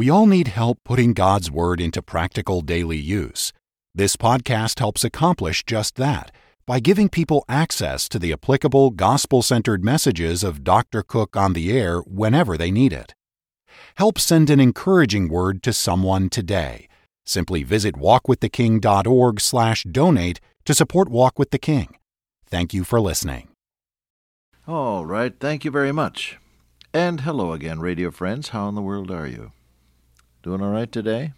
We 0.00 0.08
all 0.08 0.24
need 0.24 0.48
help 0.48 0.78
putting 0.82 1.12
God's 1.12 1.50
Word 1.50 1.78
into 1.78 2.00
practical 2.00 2.62
daily 2.62 2.96
use. 2.96 3.52
This 3.94 4.16
podcast 4.16 4.78
helps 4.78 5.04
accomplish 5.04 5.62
just 5.62 5.96
that 5.96 6.32
by 6.64 6.80
giving 6.80 7.10
people 7.10 7.44
access 7.50 8.08
to 8.08 8.18
the 8.18 8.32
applicable 8.32 8.92
gospel 8.92 9.42
centered 9.42 9.84
messages 9.84 10.42
of 10.42 10.64
Dr. 10.64 11.02
Cook 11.02 11.36
on 11.36 11.52
the 11.52 11.70
air 11.70 11.98
whenever 11.98 12.56
they 12.56 12.70
need 12.70 12.94
it. 12.94 13.14
Help 13.96 14.18
send 14.18 14.48
an 14.48 14.58
encouraging 14.58 15.28
word 15.28 15.62
to 15.64 15.72
someone 15.74 16.30
today. 16.30 16.88
Simply 17.26 17.62
visit 17.62 17.96
walkwiththeking.org/donate 17.96 20.40
to 20.64 20.74
support 20.74 21.10
Walk 21.10 21.38
with 21.38 21.50
the 21.50 21.58
King. 21.58 21.96
Thank 22.46 22.72
you 22.72 22.84
for 22.84 23.02
listening. 23.02 23.48
All 24.66 25.04
right, 25.04 25.38
thank 25.38 25.66
you 25.66 25.70
very 25.70 25.92
much. 25.92 26.38
And 26.94 27.20
hello 27.20 27.52
again, 27.52 27.80
radio 27.80 28.10
friends. 28.10 28.48
How 28.48 28.66
in 28.70 28.74
the 28.74 28.80
world 28.80 29.10
are 29.10 29.26
you? 29.26 29.52
Doing 30.42 30.62
all 30.62 30.70
right 30.70 30.90
today? 30.90 31.34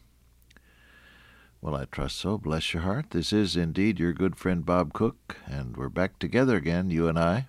Well, 1.60 1.74
I 1.74 1.86
trust 1.86 2.18
so. 2.18 2.38
Bless 2.38 2.72
your 2.72 2.84
heart. 2.84 3.10
This 3.10 3.32
is 3.32 3.56
indeed 3.56 3.98
your 3.98 4.12
good 4.12 4.36
friend 4.36 4.64
Bob 4.64 4.92
Cook, 4.92 5.38
and 5.44 5.76
we're 5.76 5.88
back 5.88 6.20
together 6.20 6.56
again, 6.56 6.88
you 6.88 7.08
and 7.08 7.18
I, 7.18 7.48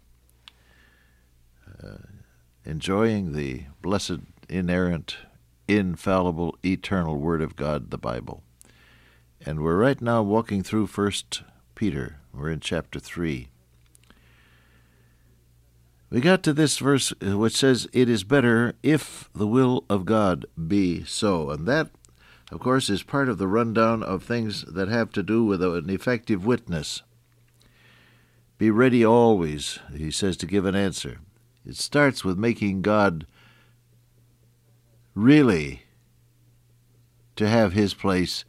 uh, 1.84 1.98
enjoying 2.66 3.34
the 3.34 3.66
blessed, 3.84 4.22
inerrant, 4.50 5.18
infallible, 5.68 6.58
eternal 6.66 7.20
Word 7.20 7.44
of 7.44 7.56
God, 7.56 7.92
the 7.92 8.00
Bible. 8.00 8.42
And 9.46 9.62
we're 9.62 9.78
right 9.78 10.02
now 10.02 10.24
walking 10.24 10.64
through 10.64 10.88
First 10.88 11.44
Peter. 11.76 12.18
We're 12.34 12.50
in 12.50 12.62
chapter 12.62 13.00
3. 13.00 13.50
We 16.14 16.22
got 16.22 16.44
to 16.44 16.54
this 16.54 16.78
verse 16.78 17.12
uh, 17.26 17.40
which 17.40 17.58
says, 17.58 17.88
It 17.92 18.08
is 18.08 18.24
better 18.24 18.76
if 18.84 19.32
the 19.34 19.48
will 19.48 19.84
of 19.90 20.06
God 20.06 20.46
be 20.68 21.04
so. 21.06 21.50
And 21.50 21.68
that, 21.68 21.90
of 22.52 22.60
course, 22.60 22.88
is 22.88 23.02
part 23.02 23.30
of 23.30 23.40
the 23.40 23.48
rundown 23.48 24.04
of 24.04 24.22
things 24.22 24.64
that 24.66 24.90
have 24.90 25.12
to 25.14 25.24
do 25.24 25.44
with 25.44 25.64
an 25.64 25.90
effective 25.90 26.46
witness. 26.46 27.02
Be 28.60 28.70
ready 28.70 29.04
always, 29.04 29.80
he 29.92 30.12
says, 30.12 30.38
to 30.38 30.46
give 30.46 30.66
an 30.66 30.76
answer. 30.76 31.18
It 31.66 31.78
starts 31.78 32.24
with 32.24 32.38
making 32.38 32.84
God 32.84 33.26
really 35.16 35.82
to 37.38 37.48
have 37.48 37.74
his 37.74 37.96
place 37.96 38.46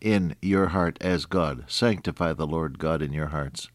in 0.00 0.36
your 0.40 0.68
heart 0.68 0.96
as 1.00 1.26
God. 1.26 1.64
Sanctify 1.66 2.34
the 2.34 2.46
Lord 2.46 2.78
God 2.78 3.02
in 3.02 3.12
your 3.12 3.28
hearts. 3.28 3.68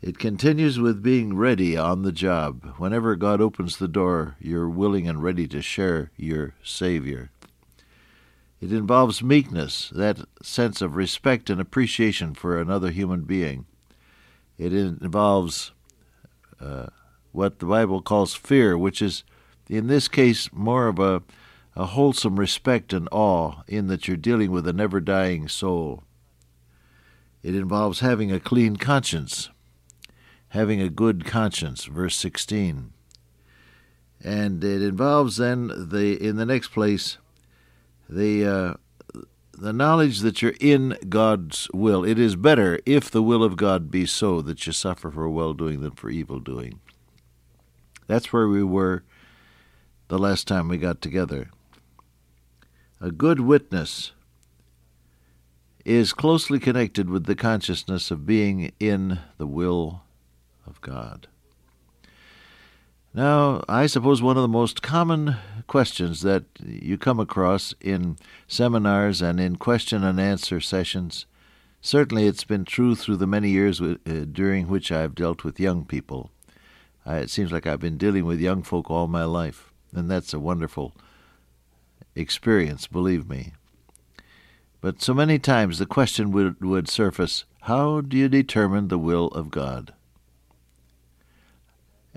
It 0.00 0.18
continues 0.18 0.78
with 0.78 1.02
being 1.02 1.36
ready 1.36 1.76
on 1.76 2.02
the 2.02 2.12
job. 2.12 2.74
Whenever 2.78 3.16
God 3.16 3.40
opens 3.40 3.78
the 3.78 3.88
door, 3.88 4.36
you're 4.38 4.68
willing 4.68 5.08
and 5.08 5.22
ready 5.22 5.48
to 5.48 5.60
share 5.60 6.12
your 6.16 6.54
Savior. 6.62 7.30
It 8.60 8.72
involves 8.72 9.24
meekness, 9.24 9.90
that 9.94 10.20
sense 10.40 10.80
of 10.80 10.94
respect 10.94 11.50
and 11.50 11.60
appreciation 11.60 12.34
for 12.34 12.60
another 12.60 12.92
human 12.92 13.22
being. 13.22 13.66
It 14.56 14.72
involves 14.72 15.72
uh, 16.60 16.86
what 17.32 17.58
the 17.58 17.66
Bible 17.66 18.00
calls 18.00 18.34
fear, 18.34 18.78
which 18.78 19.02
is, 19.02 19.24
in 19.68 19.88
this 19.88 20.06
case, 20.06 20.48
more 20.52 20.86
of 20.86 21.00
a, 21.00 21.22
a 21.74 21.86
wholesome 21.86 22.38
respect 22.38 22.92
and 22.92 23.08
awe 23.10 23.62
in 23.66 23.88
that 23.88 24.06
you're 24.06 24.16
dealing 24.16 24.52
with 24.52 24.66
a 24.68 24.72
never 24.72 25.00
dying 25.00 25.48
soul. 25.48 26.04
It 27.42 27.56
involves 27.56 27.98
having 27.98 28.30
a 28.30 28.40
clean 28.40 28.76
conscience 28.76 29.50
having 30.50 30.80
a 30.80 30.88
good 30.88 31.24
conscience, 31.24 31.84
verse 31.84 32.16
16. 32.16 32.92
And 34.22 34.64
it 34.64 34.82
involves 34.82 35.36
then 35.36 35.68
the 35.68 36.16
in 36.20 36.36
the 36.36 36.46
next 36.46 36.68
place 36.68 37.18
the 38.08 38.46
uh, 38.46 38.74
the 39.52 39.72
knowledge 39.72 40.20
that 40.20 40.40
you're 40.40 40.54
in 40.60 40.96
God's 41.08 41.68
will. 41.72 42.04
It 42.04 42.18
is 42.18 42.36
better 42.36 42.78
if 42.86 43.10
the 43.10 43.22
will 43.22 43.44
of 43.44 43.56
God 43.56 43.90
be 43.90 44.06
so 44.06 44.40
that 44.42 44.66
you 44.66 44.72
suffer 44.72 45.10
for 45.10 45.28
well 45.28 45.52
doing 45.52 45.80
than 45.80 45.92
for 45.92 46.10
evil 46.10 46.40
doing. 46.40 46.80
That's 48.06 48.32
where 48.32 48.48
we 48.48 48.62
were 48.62 49.04
the 50.08 50.18
last 50.18 50.48
time 50.48 50.68
we 50.68 50.78
got 50.78 51.02
together. 51.02 51.50
A 53.00 53.10
good 53.10 53.40
witness 53.40 54.12
is 55.84 56.12
closely 56.12 56.58
connected 56.58 57.08
with 57.08 57.26
the 57.26 57.36
consciousness 57.36 58.10
of 58.10 58.26
being 58.26 58.72
in 58.80 59.20
the 59.38 59.46
will 59.46 60.02
of 60.68 60.80
God. 60.80 61.26
Now, 63.14 63.62
I 63.68 63.86
suppose 63.86 64.20
one 64.20 64.36
of 64.36 64.42
the 64.42 64.48
most 64.48 64.82
common 64.82 65.36
questions 65.66 66.20
that 66.22 66.44
you 66.64 66.98
come 66.98 67.18
across 67.18 67.74
in 67.80 68.18
seminars 68.46 69.22
and 69.22 69.40
in 69.40 69.56
question 69.56 70.04
and 70.04 70.20
answer 70.20 70.60
sessions, 70.60 71.26
certainly 71.80 72.26
it's 72.26 72.44
been 72.44 72.64
true 72.64 72.94
through 72.94 73.16
the 73.16 73.26
many 73.26 73.50
years 73.50 73.80
uh, 73.80 73.96
during 74.30 74.68
which 74.68 74.92
I've 74.92 75.14
dealt 75.14 75.42
with 75.42 75.58
young 75.58 75.84
people. 75.84 76.30
It 77.06 77.30
seems 77.30 77.50
like 77.50 77.66
I've 77.66 77.80
been 77.80 77.96
dealing 77.96 78.26
with 78.26 78.40
young 78.40 78.62
folk 78.62 78.90
all 78.90 79.08
my 79.08 79.24
life, 79.24 79.72
and 79.94 80.10
that's 80.10 80.34
a 80.34 80.38
wonderful 80.38 80.94
experience, 82.14 82.86
believe 82.86 83.28
me. 83.28 83.54
But 84.82 85.00
so 85.00 85.14
many 85.14 85.38
times 85.38 85.78
the 85.78 85.86
question 85.86 86.30
would, 86.30 86.62
would 86.62 86.88
surface 86.88 87.44
how 87.62 88.02
do 88.02 88.16
you 88.16 88.28
determine 88.28 88.88
the 88.88 88.98
will 88.98 89.28
of 89.28 89.50
God? 89.50 89.94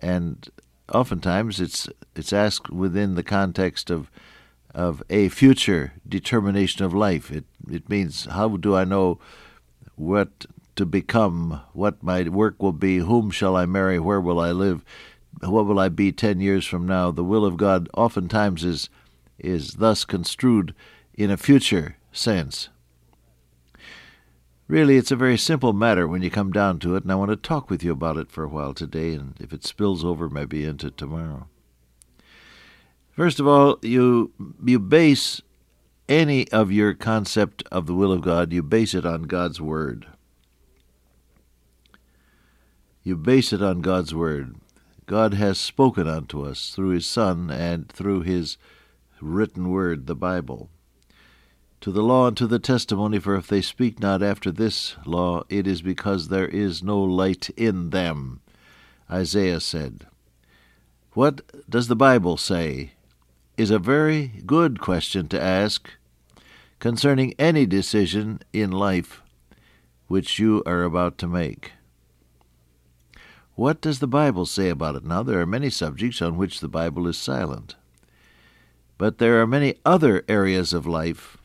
And 0.02 0.50
oftentimes 0.94 1.60
it's 1.60 1.88
it's 2.16 2.34
asked 2.34 2.70
within 2.70 3.16
the 3.16 3.24
context 3.24 3.90
of 3.90 4.10
of 4.74 5.04
a 5.10 5.30
future 5.30 5.94
determination 6.08 6.84
of 6.86 6.94
life. 6.94 7.32
It 7.32 7.46
it 7.70 7.90
means 7.90 8.26
how 8.26 8.50
do 8.58 8.76
I 8.76 8.84
know 8.84 9.20
what 9.96 10.46
to 10.76 10.86
become, 10.86 11.62
what 11.74 12.02
my 12.02 12.24
work 12.24 12.62
will 12.62 12.72
be, 12.72 12.98
whom 13.00 13.30
shall 13.30 13.56
I 13.56 13.66
marry, 13.66 14.00
where 14.00 14.22
will 14.22 14.40
I 14.40 14.52
live, 14.52 14.84
what 15.42 15.66
will 15.66 15.80
I 15.80 15.90
be 15.90 16.12
ten 16.12 16.40
years 16.40 16.66
from 16.66 16.88
now. 16.88 17.12
The 17.12 17.24
will 17.24 17.46
of 17.46 17.58
God 17.58 17.90
oftentimes 17.94 18.64
is 18.64 18.90
is 19.38 19.74
thus 19.76 20.06
construed 20.06 20.74
in 21.14 21.32
a 21.32 21.38
future 21.38 21.98
sense. 22.12 22.70
Really, 24.72 24.96
it's 24.96 25.12
a 25.12 25.18
very 25.18 25.38
simple 25.38 25.74
matter 25.74 26.08
when 26.08 26.22
you 26.22 26.32
come 26.32 26.54
down 26.54 26.80
to 26.80 26.96
it, 26.96 27.04
and 27.04 27.12
I 27.12 27.16
want 27.16 27.30
to 27.30 27.36
talk 27.36 27.70
with 27.70 27.84
you 27.84 27.92
about 27.92 28.16
it 28.16 28.32
for 28.32 28.46
a 28.46 28.48
while 28.48 28.74
today, 28.74 29.14
and 29.16 29.36
if 29.38 29.52
it 29.52 29.66
spills 29.66 30.06
over, 30.06 30.30
maybe 30.30 30.64
into 30.64 30.90
tomorrow. 30.90 31.50
First 33.12 33.42
of 33.42 33.48
all, 33.48 33.80
you 33.82 34.32
you 34.64 34.80
base 34.80 35.42
any 36.08 36.50
of 36.54 36.72
your 36.72 36.94
concept 36.94 37.66
of 37.70 37.86
the 37.86 37.94
will 37.94 38.14
of 38.14 38.22
God, 38.22 38.54
you 38.54 38.64
base 38.64 38.94
it 38.94 39.06
on 39.06 39.24
God's 39.24 39.60
Word. 39.60 40.08
You 43.04 43.18
base 43.18 43.52
it 43.52 43.62
on 43.62 43.82
God's 43.82 44.16
Word. 44.16 44.56
God 45.06 45.34
has 45.34 45.60
spoken 45.60 46.08
unto 46.08 46.46
us 46.46 46.72
through 46.74 46.92
His 46.92 47.06
Son 47.06 47.52
and 47.52 47.90
through 47.90 48.22
His 48.22 48.56
written 49.20 49.70
Word, 49.70 50.08
the 50.08 50.16
Bible 50.16 50.70
to 51.82 51.92
the 51.92 52.04
law 52.04 52.28
and 52.28 52.38
to 52.38 52.46
the 52.46 52.60
testimony, 52.60 53.18
for 53.20 53.36
if 53.36 53.48
they 53.48 53.62
speak 53.62 54.00
not 54.00 54.22
after 54.22 54.52
this 54.52 54.96
law, 55.04 55.44
it 55.50 55.66
is 55.66 55.82
because 55.82 56.28
there 56.28 56.48
is 56.48 56.84
no 56.84 57.02
light 57.02 57.50
in 57.58 57.90
them. 57.90 58.40
Isaiah 59.10 59.60
said. 59.60 60.06
What 61.14 61.42
does 61.70 61.88
the 61.88 61.96
Bible 61.96 62.38
say? 62.38 62.94
Is 63.58 63.72
a 63.72 63.80
very 63.80 64.28
good 64.46 64.80
question 64.80 65.28
to 65.30 65.42
ask 65.42 65.90
concerning 66.80 67.34
any 67.38 67.66
decision 67.66 68.40
in 68.54 68.72
life 68.72 69.22
which 70.08 70.40
you 70.40 70.64
are 70.66 70.84
about 70.84 71.18
to 71.18 71.28
make. 71.28 71.74
What 73.56 73.82
does 73.82 74.00
the 74.00 74.08
Bible 74.08 74.46
say 74.46 74.70
about 74.70 74.96
it? 74.96 75.04
Now, 75.04 75.24
there 75.24 75.40
are 75.42 75.46
many 75.46 75.70
subjects 75.70 76.22
on 76.22 76.38
which 76.38 76.60
the 76.60 76.70
Bible 76.70 77.08
is 77.08 77.18
silent. 77.18 77.76
But 78.98 79.18
there 79.18 79.42
are 79.42 79.48
many 79.48 79.76
other 79.84 80.24
areas 80.28 80.74
of 80.74 80.88
life 80.88 81.38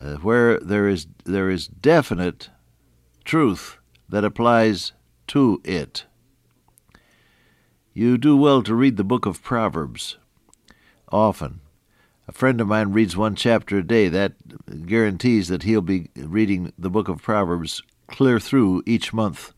uh, 0.00 0.14
where 0.16 0.58
there 0.60 0.88
is 0.88 1.06
there 1.24 1.50
is 1.50 1.66
definite 1.66 2.50
truth 3.24 3.78
that 4.08 4.24
applies 4.24 4.92
to 5.28 5.60
it. 5.64 6.04
You 7.92 8.18
do 8.18 8.36
well 8.36 8.62
to 8.62 8.74
read 8.74 8.96
the 8.96 9.04
book 9.04 9.26
of 9.26 9.42
Proverbs 9.42 10.16
often. 11.10 11.60
A 12.28 12.32
friend 12.32 12.60
of 12.60 12.68
mine 12.68 12.92
reads 12.92 13.16
one 13.16 13.34
chapter 13.34 13.78
a 13.78 13.82
day. 13.82 14.08
That 14.08 14.86
guarantees 14.86 15.48
that 15.48 15.64
he'll 15.64 15.80
be 15.80 16.10
reading 16.16 16.72
the 16.78 16.90
book 16.90 17.08
of 17.08 17.22
Proverbs 17.22 17.82
clear 18.06 18.38
through 18.38 18.82
each 18.86 19.12
month. 19.12 19.52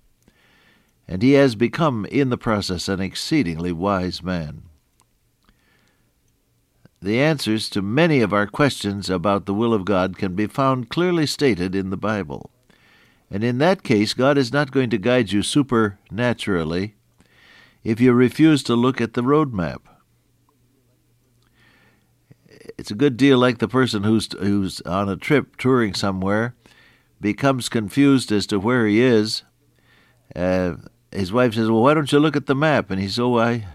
And 1.07 1.23
he 1.23 1.33
has 1.33 1.55
become, 1.55 2.07
in 2.07 2.31
the 2.31 2.39
process, 2.39 2.89
an 2.89 3.01
exceedingly 3.01 3.73
wise 3.73 4.23
man 4.23 4.63
the 7.03 7.21
answers 7.21 7.69
to 7.71 7.83
many 7.83 8.21
of 8.21 8.33
our 8.33 8.47
questions 8.47 9.11
about 9.11 9.47
the 9.47 9.55
will 9.55 9.75
of 9.75 9.85
God 9.85 10.17
can 10.17 10.35
be 10.35 10.47
found 10.47 10.89
clearly 10.89 11.27
stated 11.27 11.75
in 11.75 11.91
the 11.91 11.97
Bible. 11.97 12.51
And 13.31 13.43
in 13.43 13.59
that 13.59 13.83
case, 13.83 14.15
God 14.15 14.39
is 14.39 14.53
not 14.53 14.71
going 14.71 14.91
to 14.91 14.99
guide 14.99 15.33
you 15.33 15.43
supernaturally 15.43 16.95
if 17.83 18.01
you 18.01 18.13
refuse 18.13 18.63
to 18.65 18.77
look 18.77 19.01
at 19.01 19.15
the 19.15 19.23
road 19.23 19.53
map. 19.53 19.89
it's 22.79 22.91
a 22.91 22.97
good 22.97 23.17
deal 23.17 23.39
like 23.39 23.59
the 23.59 23.69
person 23.69 24.05
who's 24.05 24.29
who's 24.39 24.81
on 24.83 25.09
a 25.09 25.17
trip 25.17 25.57
touring 25.57 25.95
somewhere, 25.95 26.55
becomes 27.21 27.69
confused 27.69 28.33
as 28.33 28.47
to 28.47 28.59
where 28.59 28.87
he 28.87 29.01
is. 29.01 29.43
Uh, 30.35 30.75
his 31.11 31.33
wife 31.33 31.55
says, 31.55 31.71
"Well, 31.71 31.83
why 31.83 31.95
don't 31.95 32.11
you 32.11 32.19
look 32.19 32.37
at 32.37 32.47
the 32.47 32.55
map?" 32.55 32.91
And 32.91 33.01
he 33.01 33.07
says, 33.07 33.19
"Oh, 33.19 33.39
I, 33.39 33.67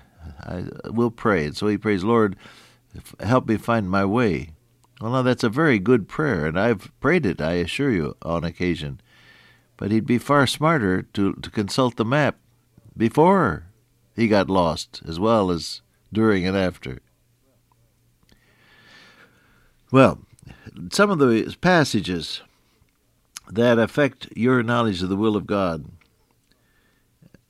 I 0.42 0.66
will 0.86 1.12
pray." 1.12 1.46
And 1.46 1.56
so 1.56 1.68
he 1.68 1.78
prays, 1.78 2.04
"Lord, 2.04 2.36
help 3.20 3.48
me 3.48 3.58
find 3.58 3.90
my 3.90 4.06
way." 4.06 4.52
Well, 5.00 5.12
now 5.12 5.22
that's 5.22 5.44
a 5.44 5.50
very 5.50 5.78
good 5.78 6.08
prayer, 6.08 6.46
and 6.48 6.60
I've 6.60 6.92
prayed 7.00 7.26
it, 7.26 7.40
I 7.40 7.54
assure 7.54 7.92
you, 7.92 8.16
on 8.24 8.44
occasion. 8.44 9.00
But 9.78 9.92
he'd 9.92 10.08
be 10.08 10.18
far 10.18 10.48
smarter 10.48 11.04
to, 11.14 11.34
to 11.34 11.52
consult 11.52 11.98
the 11.98 12.06
map 12.06 12.38
before 12.96 13.68
he 14.16 14.28
got 14.28 14.50
lost, 14.50 15.04
as 15.08 15.20
well 15.20 15.52
as 15.52 15.82
during 16.12 16.48
and 16.48 16.58
after. 16.58 17.00
Well, 19.92 20.20
some 20.92 21.12
of 21.12 21.20
the 21.20 21.56
passages 21.62 22.42
that 23.50 23.78
affect 23.78 24.30
your 24.36 24.64
knowledge 24.64 25.04
of 25.04 25.10
the 25.10 25.16
will 25.16 25.36
of 25.36 25.46
God 25.46 25.86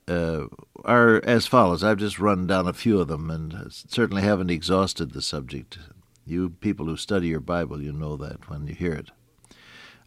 uh, 0.08 0.46
are 0.86 1.22
as 1.24 1.48
follows. 1.48 1.84
I've 1.84 1.98
just 1.98 2.20
run 2.20 2.48
down 2.48 2.68
a 2.68 2.74
few 2.74 3.00
of 3.00 3.08
them 3.08 3.30
and 3.30 3.56
certainly 3.70 4.22
haven't 4.22 4.50
exhausted 4.50 5.12
the 5.12 5.22
subject. 5.22 5.78
You 6.26 6.50
people 6.50 6.86
who 6.86 6.98
study 6.98 7.28
your 7.28 7.40
Bible, 7.40 7.82
you 7.82 7.92
know 7.92 8.18
that 8.18 8.50
when 8.50 8.68
you 8.68 8.74
hear 8.74 8.94
it. 8.94 9.12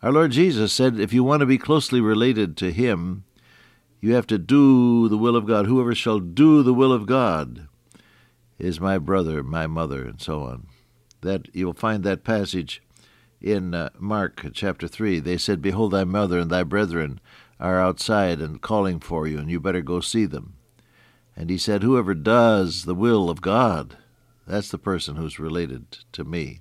Our 0.02 0.12
Lord 0.12 0.32
Jesus 0.32 0.72
said, 0.72 0.98
if 0.98 1.12
you 1.12 1.22
want 1.22 1.40
to 1.40 1.46
be 1.46 1.58
closely 1.58 2.00
related 2.00 2.56
to 2.58 2.72
Him, 2.72 3.24
you 4.00 4.14
have 4.14 4.26
to 4.28 4.38
do 4.38 5.08
the 5.08 5.18
will 5.18 5.36
of 5.36 5.46
God. 5.46 5.66
Whoever 5.66 5.94
shall 5.94 6.20
do 6.20 6.62
the 6.62 6.72
will 6.72 6.92
of 6.92 7.06
God 7.06 7.68
is 8.58 8.80
my 8.80 8.98
brother, 8.98 9.42
my 9.42 9.66
mother, 9.66 10.04
and 10.06 10.20
so 10.20 10.42
on. 10.42 10.66
That 11.20 11.54
you'll 11.54 11.74
find 11.74 12.02
that 12.04 12.24
passage 12.24 12.82
in 13.42 13.74
uh, 13.74 13.90
Mark 13.98 14.46
chapter 14.54 14.88
3. 14.88 15.20
They 15.20 15.36
said, 15.36 15.60
Behold, 15.60 15.92
thy 15.92 16.04
mother 16.04 16.38
and 16.38 16.50
thy 16.50 16.62
brethren 16.62 17.20
are 17.60 17.78
outside 17.78 18.40
and 18.40 18.60
calling 18.60 18.98
for 18.98 19.28
you, 19.28 19.38
and 19.38 19.50
you 19.50 19.60
better 19.60 19.82
go 19.82 20.00
see 20.00 20.24
them. 20.24 20.54
And 21.36 21.50
he 21.50 21.58
said, 21.58 21.82
Whoever 21.82 22.14
does 22.14 22.84
the 22.84 22.94
will 22.94 23.30
of 23.30 23.40
God, 23.40 23.96
that's 24.46 24.70
the 24.70 24.78
person 24.78 25.16
who's 25.16 25.38
related 25.38 25.98
to 26.12 26.24
me. 26.24 26.60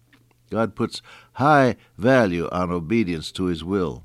God 0.51 0.75
puts 0.75 1.01
high 1.33 1.75
value 1.97 2.49
on 2.51 2.71
obedience 2.71 3.31
to 3.33 3.45
his 3.45 3.63
will. 3.63 4.03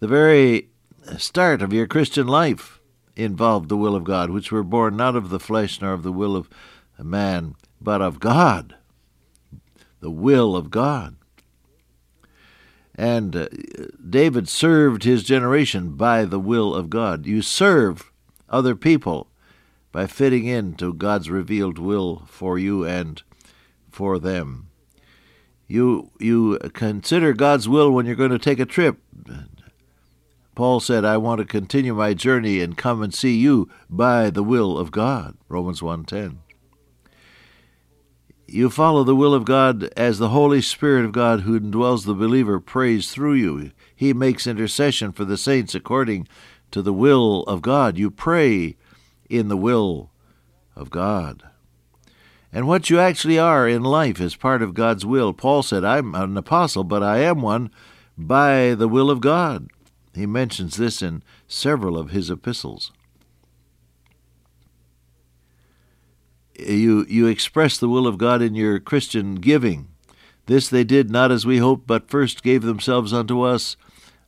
The 0.00 0.08
very 0.08 0.68
start 1.18 1.62
of 1.62 1.72
your 1.72 1.86
Christian 1.86 2.26
life 2.26 2.80
involved 3.14 3.68
the 3.68 3.76
will 3.76 3.94
of 3.94 4.04
God, 4.04 4.30
which 4.30 4.50
were 4.50 4.62
born 4.62 4.96
not 4.96 5.16
of 5.16 5.30
the 5.30 5.40
flesh 5.40 5.80
nor 5.80 5.92
of 5.92 6.02
the 6.02 6.12
will 6.12 6.34
of 6.34 6.48
man, 6.98 7.54
but 7.80 8.00
of 8.00 8.20
God. 8.20 8.76
The 10.00 10.10
will 10.10 10.56
of 10.56 10.70
God. 10.70 11.16
And 13.02 13.34
uh, 13.34 13.48
David 14.08 14.48
served 14.48 15.02
his 15.02 15.24
generation 15.24 15.96
by 15.96 16.24
the 16.24 16.38
will 16.38 16.72
of 16.72 16.88
God. 16.88 17.26
You 17.26 17.42
serve 17.42 18.12
other 18.48 18.76
people 18.76 19.26
by 19.90 20.06
fitting 20.06 20.46
into 20.46 20.94
God's 20.94 21.28
revealed 21.28 21.80
will 21.80 22.22
for 22.28 22.60
you 22.60 22.84
and 22.84 23.20
for 23.90 24.20
them. 24.20 24.68
You 25.66 26.12
you 26.20 26.60
consider 26.74 27.32
God's 27.32 27.68
will 27.68 27.90
when 27.90 28.06
you're 28.06 28.14
going 28.14 28.30
to 28.30 28.38
take 28.38 28.60
a 28.60 28.64
trip. 28.64 29.00
Paul 30.54 30.78
said, 30.78 31.04
"I 31.04 31.16
want 31.16 31.40
to 31.40 31.44
continue 31.44 31.94
my 31.94 32.14
journey 32.14 32.60
and 32.60 32.78
come 32.78 33.02
and 33.02 33.12
see 33.12 33.36
you 33.36 33.68
by 33.90 34.30
the 34.30 34.44
will 34.44 34.78
of 34.78 34.92
God." 34.92 35.36
Romans 35.48 35.82
1:10. 35.82 36.36
You 38.52 38.68
follow 38.68 39.02
the 39.02 39.16
will 39.16 39.32
of 39.32 39.46
God 39.46 39.84
as 39.96 40.18
the 40.18 40.28
Holy 40.28 40.60
Spirit 40.60 41.06
of 41.06 41.12
God 41.12 41.40
who 41.40 41.58
indwells 41.58 42.04
the 42.04 42.12
believer 42.12 42.60
prays 42.60 43.10
through 43.10 43.32
you. 43.32 43.70
He 43.96 44.12
makes 44.12 44.46
intercession 44.46 45.12
for 45.12 45.24
the 45.24 45.38
saints 45.38 45.74
according 45.74 46.28
to 46.70 46.82
the 46.82 46.92
will 46.92 47.44
of 47.44 47.62
God. 47.62 47.96
You 47.96 48.10
pray 48.10 48.76
in 49.30 49.48
the 49.48 49.56
will 49.56 50.10
of 50.76 50.90
God. 50.90 51.44
And 52.52 52.68
what 52.68 52.90
you 52.90 53.00
actually 53.00 53.38
are 53.38 53.66
in 53.66 53.82
life 53.82 54.20
is 54.20 54.36
part 54.36 54.60
of 54.60 54.74
God's 54.74 55.06
will. 55.06 55.32
Paul 55.32 55.62
said, 55.62 55.82
I'm 55.82 56.14
an 56.14 56.36
apostle, 56.36 56.84
but 56.84 57.02
I 57.02 57.20
am 57.20 57.40
one 57.40 57.70
by 58.18 58.74
the 58.74 58.88
will 58.88 59.10
of 59.10 59.22
God. 59.22 59.68
He 60.14 60.26
mentions 60.26 60.76
this 60.76 61.00
in 61.00 61.22
several 61.48 61.96
of 61.96 62.10
his 62.10 62.28
epistles. 62.28 62.92
You, 66.66 67.06
you 67.08 67.26
express 67.26 67.78
the 67.78 67.88
will 67.88 68.06
of 68.06 68.18
God 68.18 68.42
in 68.42 68.54
your 68.54 68.78
Christian 68.80 69.36
giving. 69.36 69.88
This 70.46 70.68
they 70.68 70.84
did 70.84 71.10
not 71.10 71.30
as 71.30 71.46
we 71.46 71.58
hoped, 71.58 71.86
but 71.86 72.10
first 72.10 72.42
gave 72.42 72.62
themselves 72.62 73.12
unto 73.12 73.42
us, 73.42 73.76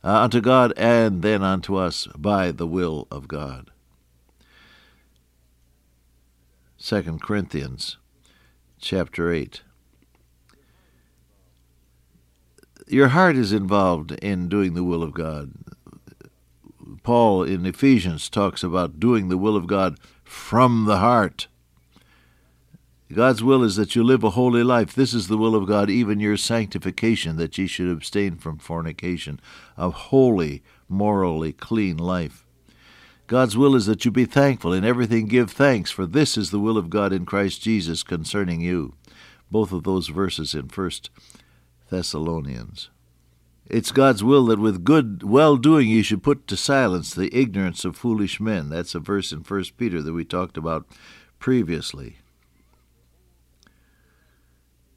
uh, 0.03 0.21
unto 0.21 0.41
God, 0.41 0.73
and 0.77 1.21
then 1.21 1.43
unto 1.43 1.75
us 1.75 2.07
by 2.17 2.51
the 2.51 2.67
will 2.67 3.07
of 3.11 3.27
God. 3.27 3.71
2 6.79 7.19
Corinthians 7.21 7.97
chapter 8.79 9.31
8. 9.31 9.61
Your 12.87 13.07
heart 13.09 13.35
is 13.35 13.51
involved 13.51 14.11
in 14.11 14.47
doing 14.47 14.75
the 14.75 14.83
will 14.83 15.01
of 15.01 15.13
God. 15.13 15.51
Paul 17.01 17.43
in 17.43 17.65
Ephesians 17.65 18.29
talks 18.29 18.63
about 18.63 18.99
doing 18.99 19.29
the 19.29 19.37
will 19.37 19.55
of 19.55 19.65
God 19.65 19.97
from 20.23 20.85
the 20.85 20.97
heart. 20.97 21.47
God's 23.13 23.43
will 23.43 23.63
is 23.63 23.75
that 23.75 23.95
you 23.95 24.03
live 24.03 24.23
a 24.23 24.31
holy 24.31 24.63
life. 24.63 24.95
This 24.95 25.13
is 25.13 25.27
the 25.27 25.37
will 25.37 25.55
of 25.55 25.67
God, 25.67 25.91
even 25.91 26.19
your 26.19 26.37
sanctification, 26.37 27.37
that 27.37 27.57
ye 27.57 27.67
should 27.67 27.87
abstain 27.87 28.37
from 28.37 28.57
fornication, 28.57 29.39
a 29.77 29.91
holy, 29.91 30.63
morally 30.89 31.53
clean 31.53 31.97
life. 31.97 32.45
God's 33.27 33.55
will 33.55 33.75
is 33.75 33.85
that 33.85 34.05
you 34.05 34.11
be 34.11 34.25
thankful. 34.25 34.73
In 34.73 34.83
everything 34.83 35.27
give 35.27 35.51
thanks, 35.51 35.91
for 35.91 36.07
this 36.07 36.35
is 36.35 36.49
the 36.49 36.59
will 36.59 36.77
of 36.77 36.89
God 36.89 37.13
in 37.13 37.25
Christ 37.25 37.61
Jesus 37.61 38.01
concerning 38.01 38.61
you. 38.61 38.93
Both 39.51 39.71
of 39.71 39.83
those 39.83 40.07
verses 40.07 40.55
in 40.55 40.67
1 40.67 40.91
Thessalonians. 41.91 42.89
It's 43.67 43.91
God's 43.91 44.23
will 44.23 44.45
that 44.47 44.59
with 44.59 44.83
good 44.83 45.23
well 45.23 45.57
doing 45.57 45.89
you 45.89 46.03
should 46.03 46.21
put 46.23 46.47
to 46.47 46.57
silence 46.57 47.13
the 47.13 47.35
ignorance 47.35 47.85
of 47.85 47.95
foolish 47.95 48.39
men. 48.39 48.69
That's 48.69 48.93
a 48.95 48.99
verse 48.99 49.31
in 49.31 49.39
1 49.39 49.63
Peter 49.77 50.01
that 50.01 50.13
we 50.13 50.25
talked 50.25 50.57
about 50.57 50.87
previously. 51.39 52.17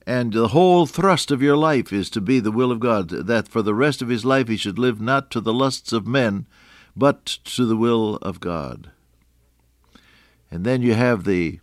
And 0.08 0.32
the 0.32 0.48
whole 0.48 0.86
thrust 0.86 1.30
of 1.30 1.42
your 1.42 1.54
life 1.54 1.92
is 1.92 2.08
to 2.10 2.22
be 2.22 2.40
the 2.40 2.50
will 2.50 2.72
of 2.72 2.80
God, 2.80 3.10
that 3.10 3.46
for 3.46 3.60
the 3.60 3.74
rest 3.74 4.00
of 4.00 4.08
his 4.08 4.24
life 4.24 4.48
he 4.48 4.56
should 4.56 4.78
live 4.78 5.02
not 5.02 5.30
to 5.32 5.40
the 5.42 5.52
lusts 5.52 5.92
of 5.92 6.06
men, 6.06 6.46
but 6.96 7.26
to 7.26 7.66
the 7.66 7.76
will 7.76 8.16
of 8.22 8.40
God. 8.40 8.90
And 10.50 10.64
then 10.64 10.80
you 10.80 10.94
have 10.94 11.24
the 11.24 11.60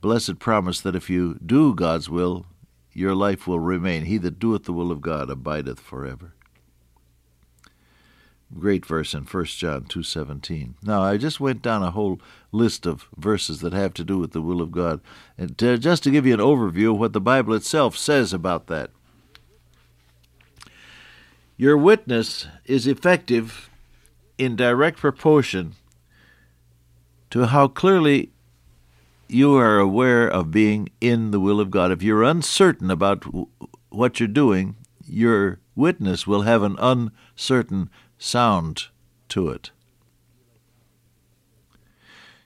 blessed 0.00 0.40
promise 0.40 0.80
that 0.80 0.96
if 0.96 1.08
you 1.08 1.38
do 1.46 1.72
God's 1.72 2.10
will, 2.10 2.46
your 2.92 3.14
life 3.14 3.46
will 3.46 3.60
remain. 3.60 4.06
He 4.06 4.18
that 4.18 4.40
doeth 4.40 4.64
the 4.64 4.72
will 4.72 4.90
of 4.90 5.00
God 5.00 5.30
abideth 5.30 5.78
forever. 5.78 6.34
Great 8.52 8.84
verse 8.84 9.14
in 9.14 9.24
1 9.24 9.44
John 9.46 9.84
2:17. 9.84 10.74
Now, 10.82 11.02
I 11.02 11.16
just 11.16 11.40
went 11.40 11.62
down 11.62 11.82
a 11.82 11.90
whole 11.90 12.20
list 12.52 12.86
of 12.86 13.08
verses 13.16 13.60
that 13.60 13.72
have 13.72 13.94
to 13.94 14.04
do 14.04 14.18
with 14.18 14.32
the 14.32 14.42
will 14.42 14.60
of 14.60 14.70
God, 14.70 15.00
and 15.38 15.56
to, 15.58 15.78
just 15.78 16.02
to 16.04 16.10
give 16.10 16.26
you 16.26 16.34
an 16.34 16.40
overview 16.40 16.92
of 16.92 16.98
what 16.98 17.12
the 17.12 17.20
Bible 17.20 17.54
itself 17.54 17.96
says 17.96 18.32
about 18.32 18.66
that. 18.68 18.90
Your 21.56 21.76
witness 21.76 22.46
is 22.64 22.86
effective 22.86 23.70
in 24.38 24.56
direct 24.56 24.98
proportion 24.98 25.74
to 27.30 27.46
how 27.46 27.68
clearly 27.68 28.30
you 29.28 29.56
are 29.56 29.78
aware 29.78 30.28
of 30.28 30.50
being 30.50 30.88
in 31.00 31.30
the 31.30 31.40
will 31.40 31.60
of 31.60 31.70
God. 31.70 31.90
If 31.90 32.02
you're 32.02 32.22
uncertain 32.22 32.90
about 32.90 33.24
what 33.90 34.20
you're 34.20 34.28
doing, 34.28 34.76
your 35.06 35.60
witness 35.74 36.26
will 36.26 36.42
have 36.42 36.62
an 36.62 36.76
uncertain 36.78 37.90
sound 38.18 38.88
to 39.28 39.48
it. 39.48 39.70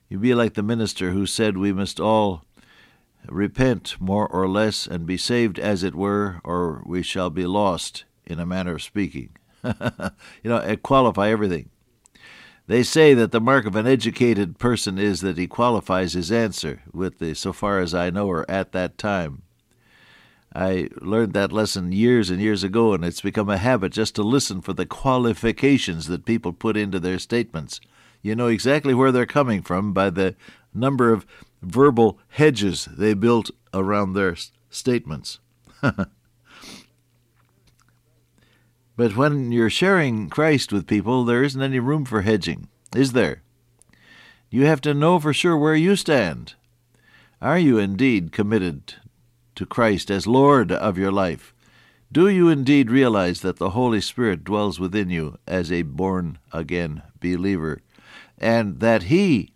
You 0.09 0.19
be 0.19 0.35
like 0.35 0.55
the 0.55 0.63
minister 0.63 1.11
who 1.11 1.27
said 1.27 1.57
we 1.57 1.73
must 1.73 2.01
all 2.01 2.45
repent 3.29 3.97
more 4.01 4.27
or 4.27 4.49
less 4.49 4.87
and 4.87 5.07
be 5.07 5.17
saved, 5.17 5.59
as 5.59 5.83
it 5.83 5.95
were, 5.95 6.41
or 6.45 6.83
we 6.87 7.03
shall 7.03 7.31
be 7.31 7.47
lost, 7.47 8.05
in 8.25 8.41
a 8.41 8.47
manner 8.47 8.75
of 8.75 8.83
speaking. 8.83 9.31
you 9.65 9.73
know, 10.45 10.77
qualify 10.83 11.31
everything. 11.31 11.69
They 12.67 12.83
say 12.83 13.15
that 13.15 13.33
the 13.33 13.41
mark 13.41 13.65
of 13.65 13.77
an 13.77 13.87
educated 13.87 14.59
person 14.59 14.99
is 14.99 15.23
that 15.23 15.39
he 15.39 15.47
qualifies 15.47 16.13
his 16.13 16.31
answer 16.31 16.83
with 16.93 17.19
the 17.19 17.35
so 17.35 17.53
far 17.53 17.81
as 17.81 17.95
I 17.95 18.11
know 18.11 18.29
or 18.29 18.49
at 18.51 18.73
that 18.73 18.99
time. 18.99 19.43
I 20.55 20.89
learned 21.01 21.35
that 21.35 21.53
lesson 21.53 21.93
years 21.93 22.31
and 22.31 22.41
years 22.41 22.65
ago, 22.65 22.95
and 22.95 23.05
it's 23.05 23.21
become 23.21 23.51
a 23.51 23.59
habit 23.59 23.93
just 23.93 24.15
to 24.15 24.23
listen 24.23 24.61
for 24.61 24.73
the 24.73 24.87
qualifications 24.87 26.07
that 26.07 26.25
people 26.25 26.53
put 26.53 26.77
into 26.77 26.99
their 26.99 27.19
statements. 27.19 27.81
You 28.23 28.35
know 28.35 28.47
exactly 28.49 28.95
where 28.95 29.13
they're 29.13 29.27
coming 29.27 29.63
from 29.63 29.93
by 29.93 30.11
the 30.11 30.35
number 30.75 31.13
of 31.13 31.27
verbal 31.63 32.19
hedges 32.29 32.89
they 32.97 33.15
built 33.15 33.51
around 33.75 34.13
their 34.13 34.37
statements. 34.71 35.39
but 35.83 36.09
when 39.17 39.53
you're 39.53 39.71
sharing 39.71 40.29
Christ 40.29 40.73
with 40.73 40.87
people, 40.87 41.25
there 41.25 41.45
isn't 41.45 41.63
any 41.63 41.79
room 41.79 42.05
for 42.05 42.23
hedging, 42.23 42.69
is 42.95 43.13
there? 43.13 43.43
You 44.51 44.65
have 44.65 44.81
to 44.81 44.95
know 44.95 45.19
for 45.19 45.35
sure 45.35 45.59
where 45.59 45.75
you 45.75 45.95
stand. 45.95 46.55
Are 47.41 47.59
you 47.59 47.79
indeed 47.79 48.33
committed 48.33 48.95
to 49.59 49.67
Christ 49.67 50.09
as 50.09 50.25
Lord 50.25 50.71
of 50.71 50.97
your 50.97 51.11
life? 51.11 51.53
Do 52.13 52.29
you 52.29 52.49
indeed 52.49 52.93
realize 52.93 53.41
that 53.41 53.57
the 53.57 53.71
Holy 53.71 54.01
Spirit 54.01 54.45
dwells 54.45 54.79
within 54.79 55.11
you 55.11 55.37
as 55.49 55.73
a 55.73 55.83
born 55.83 56.39
again 56.53 57.03
believer, 57.21 57.81
and 58.39 58.79
that 58.79 59.05
He 59.05 59.51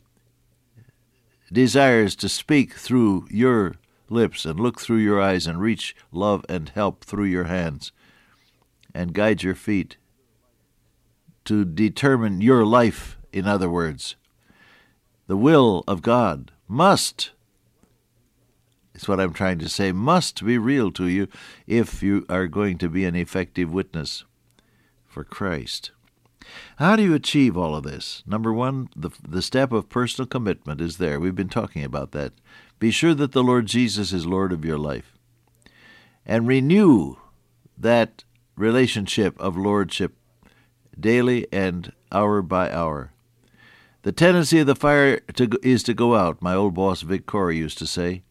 desires 1.53 2.17
to 2.17 2.29
speak 2.29 2.75
through 2.75 3.29
your 3.31 3.77
lips 4.09 4.45
and 4.45 4.59
look 4.59 4.81
through 4.81 4.97
your 4.97 5.21
eyes 5.21 5.47
and 5.47 5.61
reach 5.61 5.95
love 6.11 6.45
and 6.49 6.71
help 6.71 7.05
through 7.05 7.27
your 7.27 7.45
hands 7.45 7.93
and 8.93 9.15
guide 9.15 9.45
your 9.45 9.55
feet 9.55 9.99
to 11.45 11.65
determine 11.65 12.41
your 12.41 12.67
life, 12.67 13.17
in 13.33 13.47
other 13.47 13.71
words? 13.71 14.17
The 15.29 15.37
will 15.37 15.85
of 15.87 16.03
God 16.03 16.51
must 16.67 17.31
is 19.03 19.09
what 19.09 19.21
I'm 19.21 19.33
trying 19.33 19.59
to 19.59 19.69
say, 19.69 19.93
must 19.93 20.45
be 20.45 20.59
real 20.59 20.91
to 20.93 21.07
you 21.07 21.29
if 21.67 22.03
you 22.03 22.25
are 22.29 22.47
going 22.47 22.79
to 22.79 22.89
be 22.89 23.05
an 23.05 23.17
effective 23.17 23.73
witness 23.73 24.25
for 25.07 25.25
Christ. 25.25 25.91
How 26.77 26.97
do 26.97 27.03
you 27.03 27.15
achieve 27.15 27.57
all 27.57 27.77
of 27.77 27.85
this? 27.85 28.23
Number 28.27 28.53
one, 28.53 28.89
the, 28.97 29.11
the 29.27 29.43
step 29.43 29.73
of 29.73 29.89
personal 29.89 30.27
commitment 30.27 30.81
is 30.81 30.97
there. 30.97 31.21
We've 31.21 31.35
been 31.35 31.49
talking 31.49 31.85
about 31.85 32.13
that. 32.13 32.33
Be 32.79 32.91
sure 32.91 33.15
that 33.15 33.33
the 33.33 33.45
Lord 33.45 33.67
Jesus 33.67 34.13
is 34.13 34.27
Lord 34.27 34.53
of 34.53 34.65
your 34.65 34.79
life. 34.79 35.17
And 36.27 36.49
renew 36.49 37.17
that 37.77 38.25
relationship 38.57 39.39
of 39.41 39.57
lordship 39.57 40.15
daily 40.99 41.47
and 41.53 41.93
hour 42.11 42.43
by 42.43 42.73
hour. 42.73 43.13
The 44.03 44.13
tendency 44.13 44.59
of 44.59 44.67
the 44.67 44.75
fire 44.75 45.21
to, 45.21 45.49
is 45.63 45.83
to 45.85 45.95
go 45.95 46.17
out, 46.17 46.43
my 46.43 46.55
old 46.55 46.75
boss 46.75 47.03
Vic 47.03 47.25
Cory 47.25 47.57
used 47.57 47.79
to 47.79 47.87
say. 47.87 48.23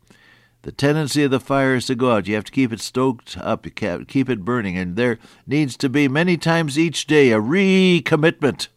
The 0.63 0.71
tendency 0.71 1.23
of 1.23 1.31
the 1.31 1.39
fire 1.39 1.75
is 1.75 1.87
to 1.87 1.95
go 1.95 2.11
out. 2.11 2.27
You 2.27 2.35
have 2.35 2.43
to 2.43 2.51
keep 2.51 2.71
it 2.71 2.79
stoked 2.79 3.37
up, 3.37 3.65
you 3.65 4.05
keep 4.05 4.29
it 4.29 4.45
burning. 4.45 4.77
And 4.77 4.95
there 4.95 5.17
needs 5.47 5.75
to 5.77 5.89
be 5.89 6.07
many 6.07 6.37
times 6.37 6.77
each 6.77 7.07
day 7.07 7.31
a 7.31 7.39
recommitment 7.39 8.67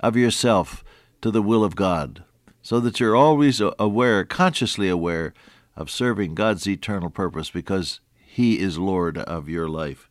of 0.00 0.16
yourself 0.16 0.82
to 1.20 1.30
the 1.30 1.42
will 1.42 1.62
of 1.62 1.76
God 1.76 2.24
so 2.60 2.80
that 2.80 2.98
you're 2.98 3.16
always 3.16 3.60
aware, 3.78 4.24
consciously 4.24 4.88
aware, 4.88 5.32
of 5.76 5.90
serving 5.90 6.34
God's 6.34 6.66
eternal 6.66 7.10
purpose 7.10 7.50
because 7.50 8.00
He 8.24 8.58
is 8.58 8.78
Lord 8.78 9.18
of 9.18 9.48
your 9.48 9.68
life. 9.68 10.08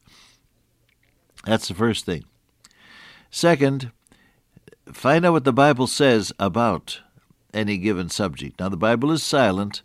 That's 1.46 1.68
the 1.68 1.74
first 1.74 2.06
thing. 2.06 2.24
Second, 3.30 3.92
find 4.92 5.26
out 5.26 5.34
what 5.34 5.44
the 5.44 5.54
Bible 5.54 5.88
says 5.88 6.32
about 6.40 7.02
any 7.54 7.78
given 7.78 8.10
subject. 8.10 8.60
Now, 8.60 8.70
the 8.70 8.78
Bible 8.78 9.12
is 9.12 9.24
silent 9.24 9.82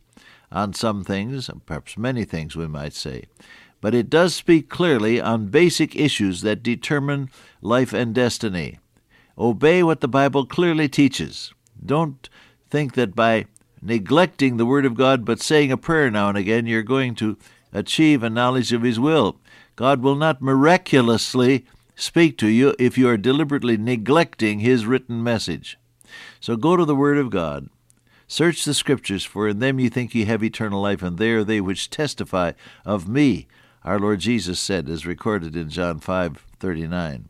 on 0.50 0.72
some 0.72 1.04
things, 1.04 1.50
perhaps 1.66 1.98
many 1.98 2.24
things 2.24 2.56
we 2.56 2.66
might 2.66 2.92
say, 2.92 3.24
but 3.80 3.94
it 3.94 4.10
does 4.10 4.34
speak 4.34 4.68
clearly 4.68 5.20
on 5.20 5.46
basic 5.46 5.94
issues 5.94 6.40
that 6.42 6.62
determine 6.62 7.30
life 7.60 7.92
and 7.92 8.14
destiny. 8.14 8.78
Obey 9.38 9.82
what 9.82 10.00
the 10.00 10.08
Bible 10.08 10.46
clearly 10.46 10.88
teaches. 10.88 11.52
Don't 11.84 12.28
think 12.70 12.94
that 12.94 13.14
by 13.14 13.46
neglecting 13.82 14.56
the 14.56 14.66
Word 14.66 14.86
of 14.86 14.94
God 14.94 15.24
but 15.24 15.40
saying 15.40 15.70
a 15.70 15.76
prayer 15.76 16.10
now 16.10 16.28
and 16.28 16.38
again, 16.38 16.66
you're 16.66 16.82
going 16.82 17.14
to 17.16 17.36
achieve 17.72 18.22
a 18.22 18.30
knowledge 18.30 18.72
of 18.72 18.82
His 18.82 18.98
will. 18.98 19.38
God 19.76 20.02
will 20.02 20.14
not 20.14 20.40
miraculously 20.40 21.66
speak 21.94 22.38
to 22.38 22.48
you 22.48 22.74
if 22.78 22.96
you 22.96 23.08
are 23.08 23.18
deliberately 23.18 23.76
neglecting 23.76 24.60
His 24.60 24.86
written 24.86 25.22
message. 25.22 25.78
So 26.40 26.56
go 26.56 26.76
to 26.76 26.84
the 26.84 26.96
Word 26.96 27.18
of 27.18 27.30
God 27.30 27.68
Search 28.28 28.64
the 28.64 28.74
Scriptures, 28.74 29.24
for 29.24 29.48
in 29.48 29.60
them 29.60 29.78
ye 29.78 29.88
think 29.88 30.14
ye 30.14 30.24
have 30.24 30.42
eternal 30.42 30.82
life, 30.82 31.02
and 31.02 31.18
they 31.18 31.30
are 31.30 31.44
they 31.44 31.60
which 31.60 31.90
testify 31.90 32.52
of 32.84 33.08
me, 33.08 33.46
our 33.84 33.98
Lord 33.98 34.20
Jesus 34.20 34.58
said, 34.58 34.88
as 34.88 35.06
recorded 35.06 35.54
in 35.54 35.70
John 35.70 36.00
5 36.00 36.44
39. 36.58 37.28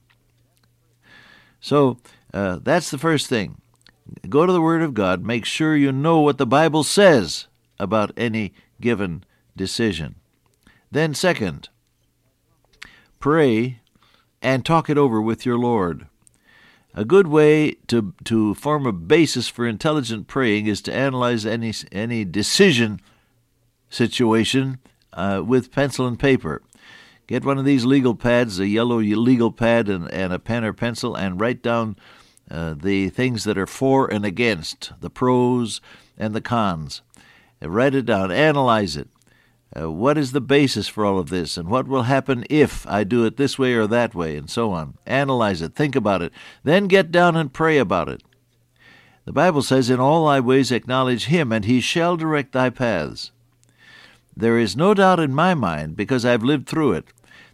So 1.61 1.99
uh, 2.33 2.61
that's 2.63 2.91
the 2.91 2.99
first 2.99 3.29
thing. 3.29 3.61
Go 4.29 4.47
to 4.47 4.53
the 4.53 4.63
Word 4.63 4.83
of 4.83 4.95
God. 4.95 5.25
Make 5.25 5.45
sure 5.45 5.77
you 5.77 5.93
know 5.93 6.21
what 6.21 6.39
the 6.39 6.47
Bible 6.47 6.85
says 6.85 7.49
about 7.79 8.13
any 8.17 8.55
given 8.81 9.25
decision. 9.57 10.15
Then, 10.91 11.13
second, 11.13 11.69
pray 13.19 13.81
and 14.41 14.65
talk 14.65 14.89
it 14.89 14.97
over 14.97 15.21
with 15.21 15.45
your 15.45 15.59
Lord. 15.59 16.07
A 16.99 17.05
good 17.05 17.27
way 17.27 17.73
to, 17.89 18.15
to 18.25 18.55
form 18.55 18.87
a 18.87 18.93
basis 18.93 19.49
for 19.49 19.67
intelligent 19.67 20.29
praying 20.29 20.67
is 20.67 20.81
to 20.83 20.95
analyze 20.95 21.45
any, 21.45 21.75
any 21.93 22.25
decision 22.25 23.03
situation 23.91 24.79
uh, 25.13 25.43
with 25.45 25.71
pencil 25.71 26.07
and 26.07 26.19
paper. 26.19 26.63
Get 27.27 27.45
one 27.45 27.59
of 27.59 27.67
these 27.67 27.85
legal 27.85 28.15
pads, 28.15 28.59
a 28.59 28.67
yellow 28.67 29.01
legal 29.01 29.53
pad, 29.53 29.91
and, 29.91 30.11
and 30.11 30.33
a 30.33 30.39
pen 30.39 30.65
or 30.65 30.73
pencil, 30.73 31.15
and 31.15 31.39
write 31.39 31.63
down 31.63 31.97
uh, 32.51 32.75
the 32.75 33.11
things 33.11 33.45
that 33.45 33.59
are 33.59 33.67
for 33.67 34.11
and 34.11 34.25
against, 34.25 34.93
the 35.01 35.11
pros 35.11 35.83
and 36.17 36.33
the 36.33 36.41
cons. 36.41 37.03
And 37.61 37.75
write 37.75 37.95
it 37.95 38.07
down, 38.07 38.33
analyze 38.33 38.97
it. 38.97 39.09
Uh, 39.75 39.91
what 39.91 40.17
is 40.17 40.33
the 40.33 40.41
basis 40.41 40.87
for 40.87 41.05
all 41.05 41.19
of 41.19 41.29
this, 41.29 41.57
and 41.57 41.69
what 41.69 41.89
will 41.89 42.05
happen 42.05 42.45
if 42.49 42.87
I 42.87 43.05
do 43.05 43.25
it 43.25 43.37
this 43.37 43.59
way 43.59 43.75
or 43.75 43.87
that 43.89 44.15
way, 44.15 44.37
and 44.37 44.49
so 44.49 44.73
on. 44.73 44.97
Analyze 45.07 45.61
it, 45.61 45.75
think 45.75 45.97
about 45.97 46.23
it, 46.23 46.33
then 46.63 46.87
get 46.87 47.11
down 47.11 47.37
and 47.37 47.53
pray 47.53 47.79
about 47.79 48.09
it. 48.09 48.23
The 49.25 49.33
Bible 49.33 49.63
says, 49.63 49.91
In 49.91 49.99
all 49.99 50.27
thy 50.27 50.39
ways 50.39 50.71
acknowledge 50.71 51.27
him, 51.27 51.51
and 51.51 51.65
he 51.65 51.81
shall 51.81 52.17
direct 52.17 52.53
thy 52.53 52.71
paths. 52.71 53.33
There 54.37 54.59
is 54.59 54.77
no 54.77 54.95
doubt 54.95 55.19
in 55.19 55.35
my 55.35 55.55
mind, 55.55 55.97
because 55.97 56.25
I've 56.25 56.45
lived 56.45 56.69
through 56.69 56.93
it, 56.93 57.07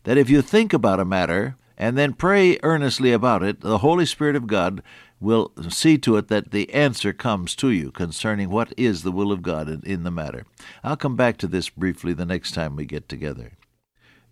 that 0.05 0.19
if 0.19 0.29
you 0.29 0.43
think 0.43 0.73
about 0.73 1.01
a 1.01 1.05
matter 1.05 1.57
and 1.79 1.97
then 1.97 2.13
pray 2.13 2.59
earnestly 2.63 3.13
about 3.13 3.43
it, 3.43 3.61
the 3.61 3.79
Holy 3.79 4.05
Spirit 4.05 4.37
of 4.37 4.47
God 4.47 4.83
will 5.23 5.53
see 5.69 5.97
to 5.99 6.17
it 6.17 6.29
that 6.29 6.51
the 6.51 6.73
answer 6.75 7.13
comes 7.13 7.55
to 7.55 7.71
you 7.71 7.91
concerning 7.91 8.51
what 8.51 8.75
is 8.77 9.03
the 9.03 9.13
will 9.13 9.33
of 9.33 9.43
God 9.43 9.69
in, 9.69 9.83
in 9.85 10.03
the 10.03 10.11
matter. 10.11 10.45
I'll 10.83 10.97
come 10.97 11.17
back 11.17 11.37
to 11.39 11.47
this 11.47 11.71
briefly 11.71 12.13
the 12.13 12.27
next 12.27 12.53
time 12.53 12.77
we 12.77 12.85
get 12.85 13.09
together. 13.09 13.53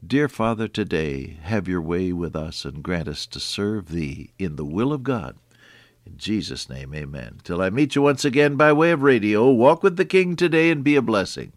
Dear 0.05 0.29
Father, 0.29 0.67
today 0.67 1.39
have 1.43 1.69
your 1.69 1.83
way 1.83 2.13
with 2.13 2.35
us 2.35 2.65
and 2.65 2.83
grant 2.83 3.07
us 3.07 3.27
to 3.27 3.39
serve 3.39 3.91
Thee 3.91 4.33
in 4.39 4.57
the 4.57 4.65
will 4.65 4.93
of 4.93 5.03
God. 5.03 5.37
In 6.07 6.17
Jesus' 6.17 6.69
name, 6.69 6.95
amen. 6.95 7.41
Till 7.45 7.61
I 7.61 7.71
meet 7.71 7.95
you 7.95 8.03
once 8.03 8.25
again 8.25 8.57
by 8.57 8.73
way 8.73 8.91
of 8.91 9.03
radio, 9.03 9.51
walk 9.51 9.83
with 9.83 9.97
the 9.97 10.05
King 10.05 10.35
today 10.35 10.71
and 10.71 10.83
be 10.83 10.97
a 10.97 11.03
blessing. 11.03 11.53